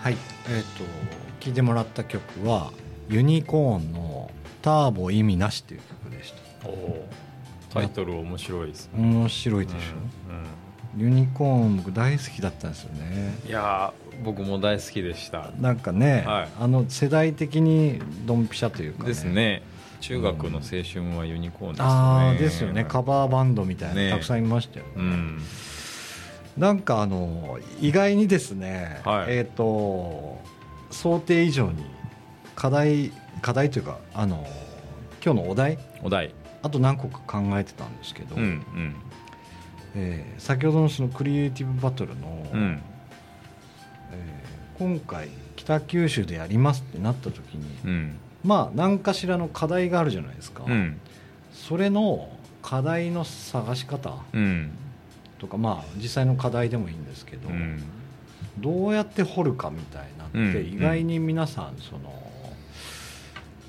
[0.00, 0.16] はい。
[0.48, 0.84] えっ、と
[1.40, 2.72] 聴いてもらった曲は
[3.08, 4.30] ユニコーンの
[4.62, 6.32] 「ターボ意味なし」っていう曲でし
[6.62, 6.68] た。
[6.68, 7.08] おお
[7.72, 8.92] タイトル面白いですね。
[8.98, 9.78] 面白いでしょ、
[10.32, 10.40] うん
[10.96, 13.34] ユニコーン僕大好きだったんですよね。
[13.44, 15.50] うんいやー僕も大好きでした。
[15.60, 16.48] なんかね、はい。
[16.58, 19.62] あの世代的にドンピシャというか、ね、ですね。
[20.00, 21.88] 中学の青春はユニコーンですね。
[21.88, 22.84] ああですよね。
[22.84, 24.10] カバーバンドみたいな、ね。
[24.10, 25.42] たくさんいましたよね、うん
[26.60, 29.38] なんかあの意外にですね、はい。
[29.38, 30.38] えっ、と
[30.90, 31.86] 想定以上に
[32.54, 34.46] 課題課題というかあの
[35.24, 36.34] 今日のお題お題。
[36.62, 38.94] あと何個か考えてたんですけど、うんうん。
[39.94, 42.82] えー先ほどのそのクリエイティブバトルの、うん。
[44.12, 48.18] えー今回北九州でやりますってなった時に、うん。
[48.44, 51.00] まあ何かしらの課題があるじゃないですか、うん。
[51.54, 52.28] それの
[52.60, 54.72] 課題の探し方うん
[55.40, 57.82] とかまあ実際の課題でもいいんですけど、うん。
[58.58, 60.74] どうやって掘るかみたいなって、うん。
[60.74, 62.14] 意外に皆さんその、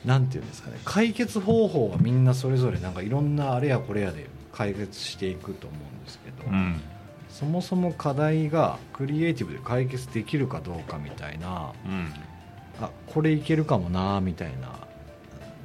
[0.05, 6.81] なんていうんですかね解決方法はみんなそれぞれなんかいろんなあれやこれやで解決していくと思うんですけど、うん。
[7.29, 12.13] そもそも課題がクリエイティブで解決できるかどうかみたいなうん。
[12.81, 14.67] あこれいけるかもなみたいな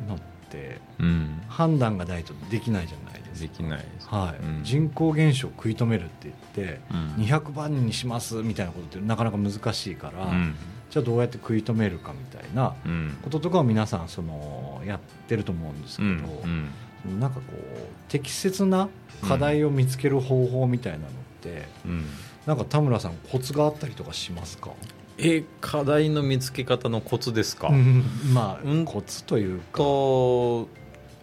[0.08, 0.18] のっ
[0.50, 1.42] てうん。
[1.48, 3.42] 判断がないとできないじゃないですか。
[3.42, 4.44] できないですはい。
[4.44, 4.64] うん。
[4.64, 6.12] 人口減少を食い止めるって
[6.54, 7.24] 言って、うん。
[7.24, 10.54] 200万人にしますみたいなことってなかなか難しいから、うん。
[10.90, 13.18] じゃあどうやって食い止めるかみたいなうん。
[13.22, 16.70] こととかを皆さんそのやってると思うんですけうど、ん。
[17.04, 17.20] うん。
[17.20, 18.88] なんかこう適切な
[19.26, 21.08] 課題を見つける方法みたいなのっ
[21.40, 22.04] て、うん
[22.46, 24.70] なんか田村さんコツがあったりとかしますか、
[25.18, 30.68] え課題の見つけ方のコツですか、うんまあ、うんコツというかと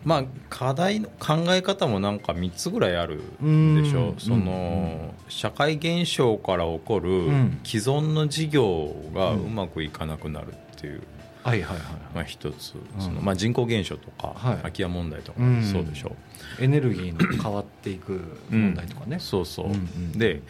[0.06, 4.10] まあ課題の考え方もなんか3つぐらいあるでしょ。
[4.10, 4.16] うん。
[4.18, 7.60] その、社会現象から起こるん。
[7.64, 11.02] 既存の事業がうまくいかなくなるっていう、
[11.44, 13.02] はいはいはいまあ、一つ、うん。
[13.02, 14.58] そのまあ、人口減少とか、はい。
[14.58, 15.64] 空き家問題とかうん。
[15.64, 16.16] そうでしょ、
[16.60, 20.42] エネルギーの変わっていく問題とかね、そうそう、で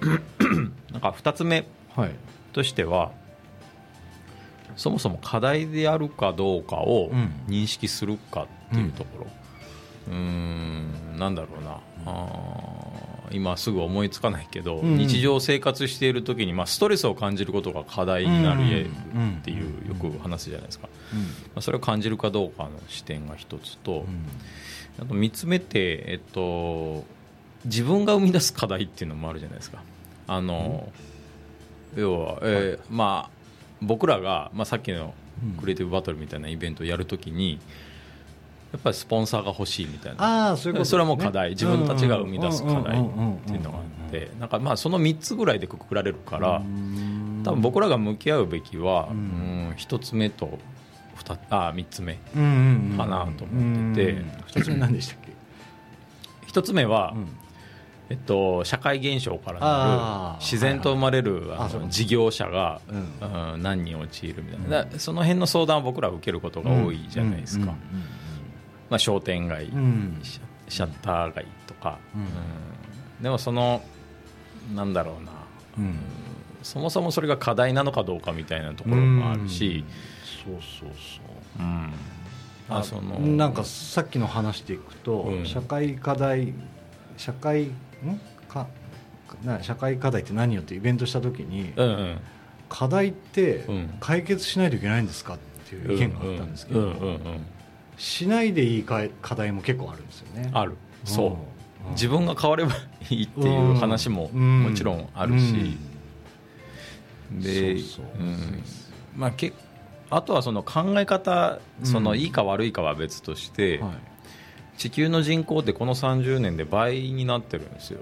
[0.90, 1.64] なんか2つ目
[1.94, 2.10] はい。
[2.52, 3.12] としては
[4.76, 7.30] そもそも課題であるかどうかをうん。
[7.46, 9.26] 認識するかっていうところ。
[10.08, 11.78] うーんなんだろうな。
[12.06, 14.98] あー今すぐ思いつかないけど、うん。
[14.98, 19.38] 日常生活している時に、まあ、ストレスを感じることが課題になるうん。
[19.40, 21.20] っていうよく話すじゃないですか、うん。
[21.20, 24.28] まあ、それを感じるかどうかの視点が一つと、うん。
[25.02, 27.04] あと3つ目って、えっと、
[27.64, 29.82] 自分が生み出す課題っていうのもあるじゃないですか。
[30.26, 30.92] あの
[31.96, 33.30] 要は、えーまあ、
[33.80, 35.14] 僕らが、まあ、さっきの
[35.58, 37.58] クリエイティブバトルみたいなイベントをやるときに
[38.72, 40.48] やっぱりスポンサーが欲しいみたいな。
[40.48, 40.84] ああそういうことね。
[40.86, 41.50] それはもう課題。
[41.50, 44.30] 自分たちが生み出す課題っていうのがあって。
[44.40, 46.62] なんかまあその3つぐらいでくくられるから
[47.44, 50.58] 多分僕らが向き合うべきは、ううんん、1つ目と
[51.18, 52.14] 2あ3つ目
[52.96, 54.12] かなと思ってて。
[54.12, 55.32] うん二つ目何でしたっけ
[56.50, 57.28] ？1つ目は、うん。
[58.10, 63.54] えっと、社会現象からなる自然と生まれるあの事業者が、うん。
[63.54, 67.78] うん何人陥るみたいな、その辺の相談を僕らは受けることが多いじゃないですか、うん
[68.92, 69.78] まあ、商店街、うん。
[69.78, 70.22] うん
[70.68, 72.22] シャッター街とか、うん。
[72.22, 72.28] うん。
[73.22, 73.82] でもその
[74.74, 75.32] なんだろうな。
[75.76, 75.84] うん。
[75.84, 75.96] うん。
[76.62, 79.84] そもそもそれが課題なのかどうかみたいなところもあるし、
[80.44, 81.20] そうそうそ
[81.60, 81.62] う。
[81.62, 81.92] うん。
[82.70, 85.46] ああそのなんかさっきの話でいくと、うん。
[85.46, 86.54] 社会課題
[87.18, 87.70] 社会ん？
[88.48, 88.66] か
[89.44, 92.18] な社会課題って何よってイベントした時に、うんうん。
[92.70, 93.94] 課題ってうん。
[94.00, 95.38] 解決しないといけないんですかっ
[95.68, 96.80] ていう意見があったんですけど、
[97.96, 100.50] しないでいいか課題も結構あるんですよね。
[100.52, 100.76] ある。
[101.04, 101.92] そう、うん。
[101.92, 102.72] 自分が変われば
[103.10, 104.62] いいっていう話もうん。
[104.64, 105.76] もちろんあるし、
[107.30, 107.76] で
[109.16, 109.52] まあ、け
[110.10, 113.92] あとはその考え方そのうんいいか悪いかは別として、はい。
[114.78, 118.00] 地球の人口ってこの30年で倍になってるんですよ。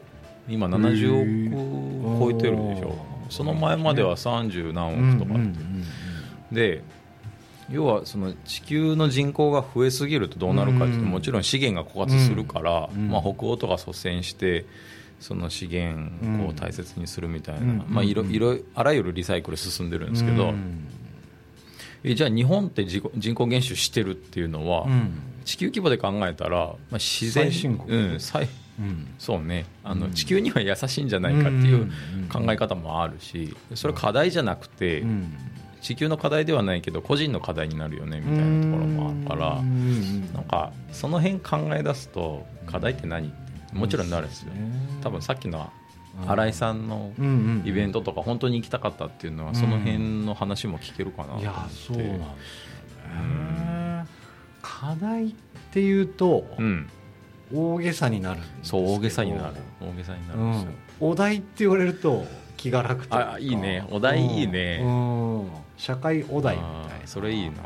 [0.48, 2.88] 今70億超えてるでしょ。
[2.88, 3.30] おー。
[3.30, 5.84] その前までは30何億とかって、うんうん
[6.50, 6.54] うん。
[6.54, 6.82] で
[7.70, 13.08] 要はその地球の人口が増えすぎるとどうなるかってもちろん資源が枯渇するから、うん。
[13.08, 14.66] まあ、北欧とか率先して
[15.20, 17.84] その資源を大切にするみたいな、うん。
[17.88, 20.88] まあ、いろうんいろあらゆるリサイクル進んでるんですけど、うん。
[22.02, 25.10] えじゃあ日本って人口減少してるっていうのは、うん。
[25.44, 27.50] 地球規模で考えたら、まあ、自然
[27.86, 28.48] うん、最
[28.80, 29.06] うん。
[29.18, 29.66] そうね。
[29.84, 30.12] あの、うん。
[30.12, 31.90] 地球には優しいんじゃないかっていう
[32.32, 35.32] 考え方もあるしそれは課題じゃなくて、うん
[35.80, 44.52] 地球の課題ではないけど個人の課題になるよねみたいなところもあるからうんなんかその辺考え出すと課題って何ってもちろんなるんですよ。
[45.02, 45.70] 多分さっきの
[46.26, 47.26] 新井さんのうん。
[47.26, 51.44] うんイベントとか本当に行きたかったっていうのはその辺の話も聞けるかなと思って。
[51.44, 52.18] いやそうなんですよ。
[53.04, 54.06] ね、
[54.62, 55.34] 課題っ
[55.72, 56.88] ていうとうん。
[57.52, 59.54] 大げさになるそう大げさになる。
[59.80, 62.24] 大げさになるんですよ、うん、お題って言われると
[62.60, 63.32] 気が楽というか。
[63.34, 63.86] あいいね。
[63.90, 64.80] お題いいね。
[64.82, 65.40] うん。
[65.40, 65.50] うん。
[65.78, 67.56] 社会お題みたいあなーそれいいな。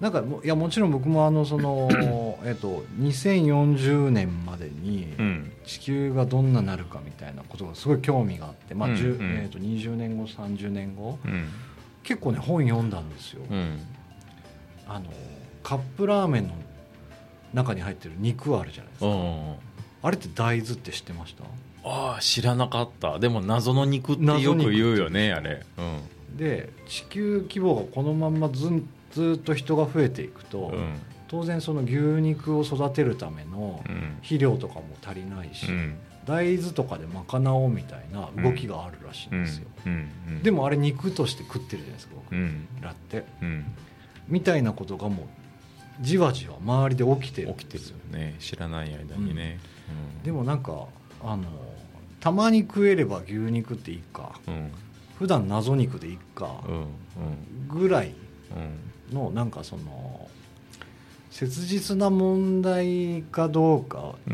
[0.00, 1.88] なんかもいやもちろん僕もあのその
[2.44, 5.52] えっと2040年までにうん。
[5.64, 9.36] 地球がどんななるかみたいなことがすごい興味があって、まあうん10うん。
[9.42, 11.48] えっと20年後30年後うん
[12.02, 13.80] 結構ね本読んだんですよ、うん。
[14.88, 15.06] あの
[15.62, 16.54] カップラーメンの
[17.52, 19.54] 中に入ってる肉あるじゃないですか、うん。
[20.02, 21.42] あれって大豆って知ってました？
[21.88, 23.18] ああ知らなかった。
[23.18, 25.64] でも謎の肉ってよく言うよねあれ。
[25.78, 26.36] うん。
[26.36, 30.98] で地球規模がこのまんまずんずっと人が増えていくと、うん。
[31.28, 34.16] 当然その牛肉を育てるためのうん。
[34.16, 35.96] 肥料とかも足りないし、うん。
[36.26, 39.68] 大豆とかで賄おうみたいな動きがあるらしいんですよ、
[40.42, 42.34] でもあれ肉として食ってるじゃないですか僕。
[42.34, 42.66] うん。
[42.80, 43.64] らってうん。
[44.26, 45.26] みたいなことがもう
[46.00, 48.34] じわじわ周りで起きてるん起きてるですよよね。
[48.40, 49.60] 知らない間にね。
[50.24, 50.86] でもなんか
[51.22, 51.44] あの
[52.20, 54.70] たまに食えれば牛肉っていいかうん。
[55.18, 56.60] 普段謎肉でいいか
[57.68, 58.14] ぐらい
[59.10, 59.14] うん。
[59.14, 60.28] のなんかその
[61.30, 64.32] 切実な問題かどうかって、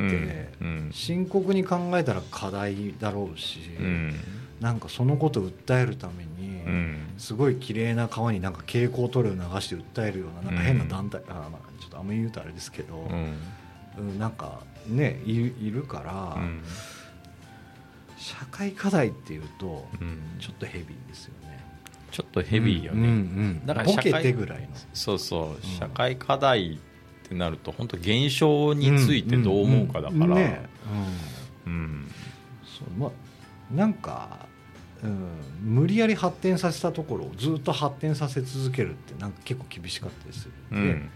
[0.61, 4.14] うん深刻に考えたら課題だろうし、うん。
[4.61, 6.96] なんかそのことを訴えるために、うん。
[7.19, 13.34] すごい綺麗な川になんか蛍光塗料を流して訴えるようななんか変な団体、あまあちょっとあんまり言うとあれですけど、うん。
[13.99, 16.62] うんなんかねいるいるから、うん。
[18.17, 20.19] 社会課題っていうとうん。
[20.40, 21.64] ちょっとヘビーですよね。
[22.11, 23.61] ちょっとヘビーようんうんねうん。
[23.61, 24.69] ボだから社会ケてぐらいの。
[24.93, 25.49] そうそう。
[25.55, 25.62] うん。
[25.62, 30.26] 社会課題ってなると本当現象についてどう思うかだから。
[30.26, 30.62] ね
[31.67, 31.73] うん。
[31.73, 32.11] うん。
[32.64, 33.11] そうまあ
[33.75, 34.46] なんか、
[35.02, 35.29] うん、
[35.62, 40.84] 無理やり発展させたところをずっと発展させ続けるってなんか結構厳しかったりするうんん。
[40.84, 41.08] で、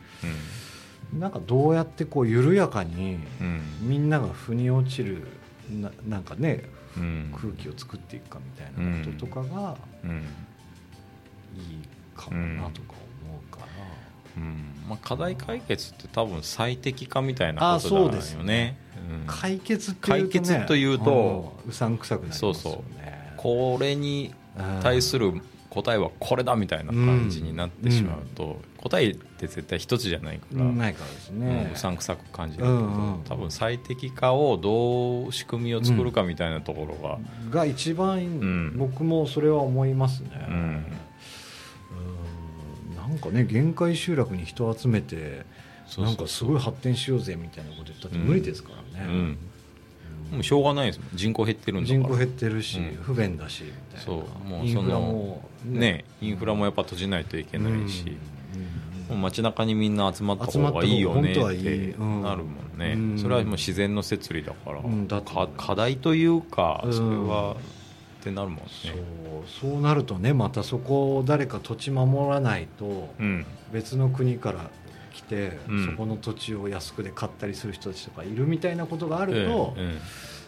[1.13, 3.61] なんかどうやってこう緩やかにうん。
[3.81, 5.27] みんなが腑に落ちる
[5.71, 6.65] ななんかね
[6.97, 7.33] うん。
[7.35, 10.23] 空気を作っていくかみたいなこととかがうん。
[11.57, 12.95] いいかもなとか
[13.25, 13.67] 思うから、
[14.37, 14.65] うん。
[14.89, 18.37] まあ、課題解決って多分最適化みたいなあことそうですね。
[18.37, 18.79] だよね。
[19.11, 19.27] うん。
[19.27, 22.59] 解決っていうと、ね、解決というとうさんくさくなりますよね。
[22.59, 22.83] そう
[23.37, 24.35] これに
[24.83, 25.41] 対する
[25.77, 37.19] 答えはこれだみたいな感じになってしまうと、答えって絶対一つじゃないから、ないからですうんね、うさんくさく感じるけど、多分最適化をどう仕組みを作るかみたいなところが、
[37.51, 38.79] が一番、ん。
[38.79, 40.55] 僕もそれは思いますね、うん。
[40.55, 40.57] う
[42.95, 42.97] ん。
[42.97, 45.45] なんかね限界集落に人を集めて
[45.99, 49.39] なんかすごい発展しようぜみたいなこと言ったって無理ですからね、うん。
[50.33, 52.01] もうしょうがないです人口減ってるんだから。
[52.01, 52.97] 人口減ってるし、うん。
[53.03, 54.01] 不便だしみたいな。
[54.01, 54.49] そう。
[54.49, 58.11] もうそのもねインフラもやっぱ閉じないといけないし、うん。
[58.11, 58.17] うん
[59.07, 62.23] もう街中にみんな集まった方がいいよねってうん。
[62.23, 63.19] なるもんね、うん。
[63.19, 66.93] それはもう自然の摂理だから、うんか課題というかうん。
[66.93, 67.57] それは、っ
[68.25, 68.65] てなるもんね。
[68.83, 74.71] そうそうなるとねまたそこを誰か土地守らないとうん別の国から
[75.15, 79.99] 来て、うんそこの土地を安くで買ったりする人たちとかいるみたいなことがあると、うんうん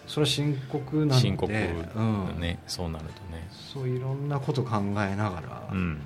[0.09, 1.17] それは深刻なので。
[1.19, 1.59] 深刻だ
[1.97, 2.03] う
[2.37, 2.41] ん。
[2.41, 3.47] ね、そうなるとね。
[3.51, 6.01] そういろんなこと考えながら、うん。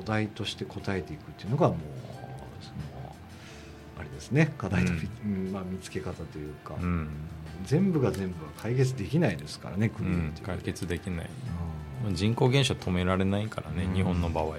[0.00, 1.78] お題として答えていくっていうのがもう
[2.62, 3.14] その
[3.98, 4.52] あれですね。
[4.56, 5.52] 課題の、うん。
[5.52, 7.10] まあ、見つけ方というか、うん、
[7.64, 11.30] 全部が全部は解決できないですからねうん国う、解決できない。
[12.06, 12.14] うん。
[12.14, 13.94] 人口減少止められないからね、うん。
[13.94, 14.54] 日本の場合は、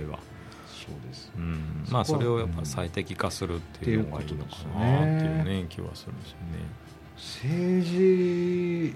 [0.86, 1.32] そうです。
[1.36, 5.66] うん、まあそれをやっぱ最適化するっていうのがいいのかなっていうね。
[5.70, 6.84] 気はするんですよね
[7.16, 8.96] 政治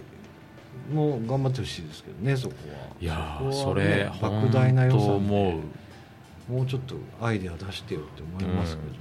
[0.93, 2.87] も頑張ってほしいですけどねそこは。
[2.99, 5.51] いやそれ莫大な予算思う。
[5.51, 5.57] で
[6.49, 8.97] もうちょっとアイデア出してよって思いますけどね、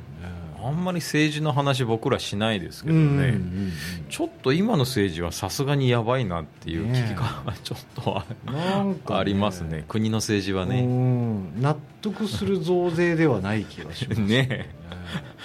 [0.61, 3.73] あんまり政治の話僕らしないですけどね、うんうんうん
[4.09, 9.85] ちょっと今の政治はさすがにやばいなっていう危機感がちょっとあ,、なんか、ありますね。
[9.89, 11.61] 国の政治はうねん。
[11.61, 14.75] 納得する増税ではない気がしますね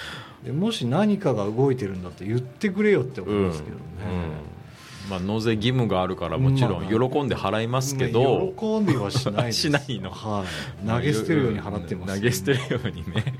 [0.43, 3.81] でもし何かが動いてるんだったら言ってくれよって思いますけどね、
[5.05, 5.09] うん。
[5.09, 10.09] まあ、納税義務があるからもちろん喜んで払いますけど、ね喜んではしないしないの。
[10.09, 10.45] は
[10.83, 13.35] い、投げ捨てるように払ってます、投げ捨てるようにね。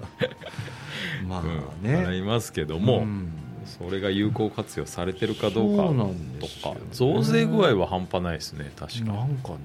[1.27, 1.89] まあうん。
[1.89, 3.31] ね、払いますけども、うん。
[3.65, 6.81] それが有効活用されてるかどうかとかね。
[6.91, 9.57] 増税具合は半端ないですね確かなんかね、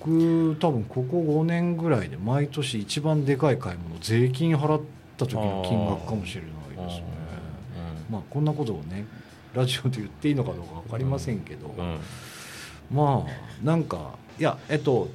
[0.00, 4.82] 僕多分ここ5年ぐらいで毎年一番でかい買い物税金払っ
[5.16, 7.04] た時の金額かもしれないですね。
[8.10, 9.06] まあこんなことをね
[9.54, 11.84] ラジオで言っていいのかどうか分かりませんけど、うん。
[11.84, 11.98] うん。
[12.90, 15.08] まあなんかいやえっと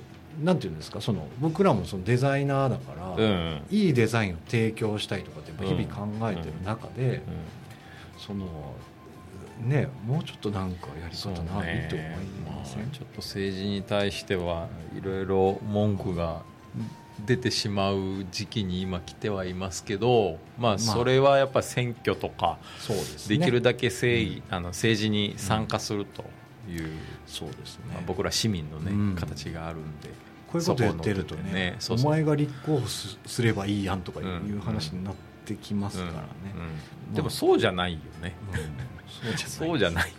[0.44, 7.22] なんていうんですかその僕らもそのデザイナーだから、うんいいデザインを提供したいとかって日々考えてる中で、
[8.18, 8.48] その
[9.60, 16.44] ねもうちょっとなんかやりそう方ないねと思いません、まあちょっと政治に対してはいろいろ文句が
[17.20, 23.38] 出てしまう時期に今来てはいますけど、まあ、それはやっぱ選挙とかそうですね。
[23.38, 26.24] できるだけ正義、あの政治に参加すると
[26.70, 26.90] いう、
[27.28, 29.16] そうですね、まあ、僕ら市民の、ねうん。
[29.16, 30.10] 形があるんで
[30.48, 32.08] こういうこと言ってるとねそうそう。
[32.08, 35.16] お前が立候補すすればいいやんとかいうんう話になっ
[35.46, 36.18] てきますからね、
[36.56, 36.62] うん。
[37.10, 37.14] うん。
[37.14, 39.38] でもそうじゃないよね、うん。
[39.38, 40.14] そうじゃない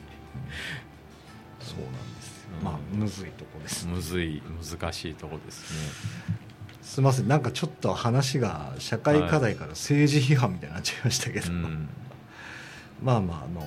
[1.61, 3.87] そうなんですまあむずいとこです。
[3.87, 4.43] むずい
[4.81, 6.52] 難しいとこですね
[6.83, 7.29] すみません。
[7.29, 11.89] なんかちょっと話が社会課題から政治批判みたいになっちゃいましたけど、うん。
[13.03, 13.67] まあまああの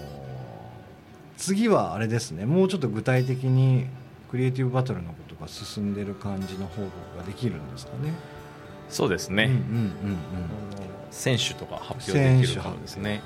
[1.38, 2.46] 次はあれですね。
[2.46, 3.88] もうちょっと具体的に
[4.30, 8.14] クリエイティブバトルのことが進んでる感じの報告ができるんですかね。
[8.90, 9.86] そうですね、うんうんうんうん。
[9.86, 9.90] っ
[11.10, 13.22] 選手とか発表できるかもですね、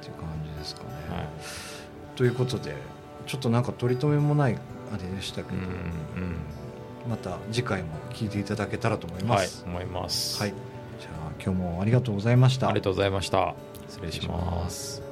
[0.00, 0.88] ていう感じですかね。
[1.10, 1.26] うんはい。
[2.14, 2.74] ということで
[3.26, 4.58] ちょっとなんか取り留めもない
[4.92, 5.62] あれでしたけど、うん
[7.08, 9.64] また次回も聞いていただけたらと思いうんはいます。
[9.66, 10.54] 思います、はい。
[11.00, 12.68] じゃあ今日もありがとうございました。
[12.68, 13.54] ありがとうございました
[13.88, 15.11] 失礼します